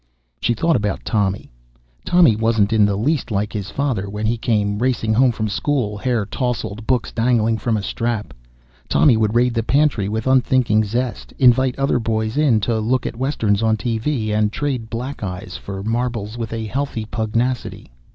She 0.39 0.55
thought 0.55 0.75
about 0.75 1.05
Tommy... 1.05 1.51
Tommy 2.03 2.35
wasn't 2.35 2.73
in 2.73 2.85
the 2.87 2.95
least 2.95 3.29
like 3.29 3.53
his 3.53 3.69
father 3.69 4.09
when 4.09 4.25
he 4.25 4.35
came 4.35 4.79
racing 4.79 5.13
home 5.13 5.31
from 5.31 5.47
school, 5.47 5.95
hair 5.95 6.25
tousled, 6.25 6.87
books 6.87 7.11
dangling 7.11 7.59
from 7.59 7.77
a 7.77 7.83
strap. 7.83 8.33
Tommy 8.89 9.15
would 9.15 9.35
raid 9.35 9.53
the 9.53 9.61
pantry 9.61 10.09
with 10.09 10.25
unthinking 10.25 10.85
zest, 10.85 11.33
invite 11.37 11.77
other 11.77 11.99
boys 11.99 12.35
in 12.35 12.59
to 12.61 12.79
look 12.79 13.05
at 13.05 13.13
the 13.13 13.19
Westerns 13.19 13.61
on 13.61 13.77
TV, 13.77 14.29
and 14.29 14.51
trade 14.51 14.89
black 14.89 15.21
eyes 15.21 15.55
for 15.55 15.83
marbles 15.83 16.35
with 16.35 16.51
a 16.51 16.65
healthy 16.65 17.05
pugnacity. 17.05 17.91